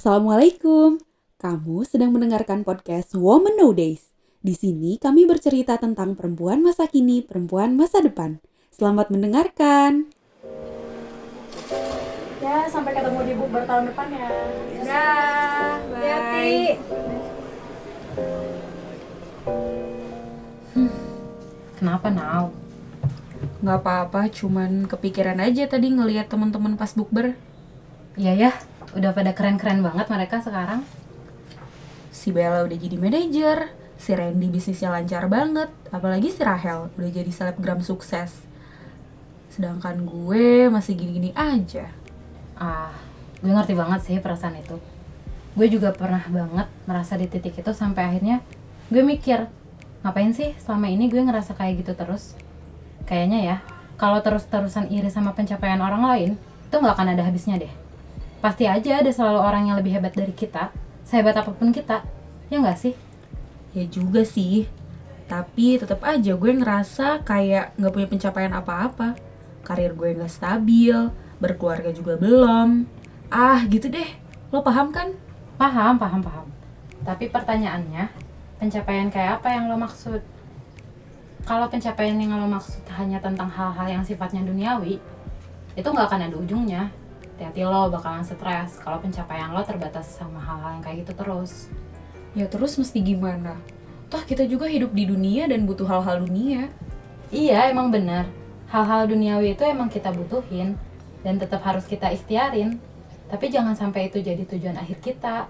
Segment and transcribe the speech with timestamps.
[0.00, 0.96] Assalamualaikum.
[1.36, 4.16] Kamu sedang mendengarkan podcast Woman Nowadays.
[4.40, 8.40] Di sini kami bercerita tentang perempuan masa kini, perempuan masa depan.
[8.72, 10.08] Selamat mendengarkan.
[12.40, 14.28] Ya, sampai ketemu di bukber tahun depan ya.
[14.88, 16.80] Dah, Hati-hati.
[21.76, 22.48] Kenapa now?
[23.60, 27.36] Nggak apa-apa, cuman kepikiran aja tadi ngelihat teman-teman pas bukber.
[28.16, 28.52] Iya ya,
[28.96, 30.82] udah pada keren-keren banget mereka sekarang.
[32.10, 37.30] Si Bella udah jadi manajer, si Randy bisnisnya lancar banget, apalagi si Rahel udah jadi
[37.30, 38.42] selebgram sukses.
[39.52, 41.92] Sedangkan gue masih gini-gini aja.
[42.58, 42.92] Ah,
[43.38, 44.76] gue ngerti banget sih perasaan itu.
[45.54, 48.42] Gue juga pernah banget merasa di titik itu sampai akhirnya
[48.90, 49.46] gue mikir,
[50.02, 52.34] ngapain sih selama ini gue ngerasa kayak gitu terus?
[53.06, 53.56] Kayaknya ya,
[53.98, 57.79] kalau terus-terusan iri sama pencapaian orang lain, itu nggak akan ada habisnya deh.
[58.40, 60.72] Pasti aja ada selalu orang yang lebih hebat dari kita,
[61.04, 62.00] sehebat apa pun kita.
[62.48, 62.96] Ya nggak sih?
[63.76, 64.64] Ya juga sih,
[65.28, 69.14] tapi tetap aja gue ngerasa kayak nggak punya pencapaian apa-apa.
[69.60, 72.88] Karir gue nggak stabil, berkeluarga juga belum.
[73.28, 74.08] Ah gitu deh,
[74.50, 75.12] lo paham kan?
[75.60, 76.46] Paham, paham, paham.
[77.04, 78.08] Tapi pertanyaannya,
[78.56, 80.24] pencapaian kayak apa yang lo maksud?
[81.44, 84.96] Kalau pencapaian yang lo maksud hanya tentang hal-hal yang sifatnya duniawi,
[85.76, 86.88] itu nggak akan ada ujungnya.
[87.40, 91.72] Hati-hati lo bakalan stres kalau pencapaian lo terbatas sama hal-hal yang kayak gitu terus.
[92.36, 93.56] Ya terus mesti gimana?
[94.12, 96.68] Toh kita juga hidup di dunia dan butuh hal-hal dunia.
[97.32, 98.28] Iya, emang bener.
[98.68, 100.76] Hal-hal duniawi itu emang kita butuhin
[101.24, 102.76] dan tetap harus kita ikhtiarin.
[103.32, 105.48] Tapi jangan sampai itu jadi tujuan akhir kita.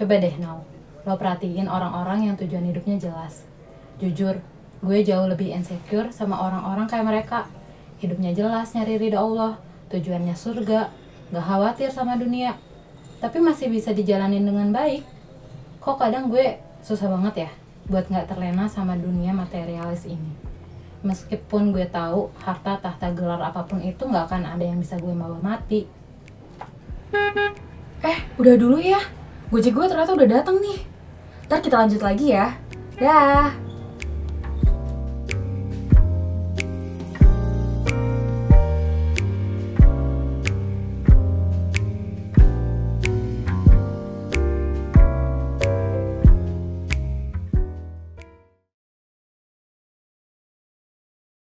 [0.00, 0.64] Coba deh, Now.
[1.04, 3.44] Lo perhatiin orang-orang yang tujuan hidupnya jelas.
[4.00, 4.40] Jujur,
[4.80, 7.44] gue jauh lebih insecure sama orang-orang kayak mereka.
[8.00, 9.60] Hidupnya jelas nyari ridho Allah,
[9.92, 10.88] tujuannya surga,
[11.34, 12.56] gak khawatir sama dunia.
[13.18, 15.02] Tapi masih bisa dijalanin dengan baik.
[15.82, 17.50] Kok kadang gue susah banget ya
[17.88, 20.48] buat gak terlena sama dunia materialis ini
[20.98, 25.14] meskipun gue tahu harta tahta gelar apa pun itu nggak akan ada yang bisa gue
[25.14, 25.86] bawa mati
[27.98, 29.00] Eh, udah dulu ya.
[29.50, 30.78] Gojek gue ternyata udah datang nih.
[31.50, 32.54] Ntar kita lanjut lagi ya.
[33.00, 33.67] Dah.